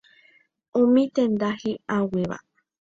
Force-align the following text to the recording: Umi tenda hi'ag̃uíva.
Umi 0.79 1.03
tenda 1.17 1.49
hi'ag̃uíva. 1.61 2.45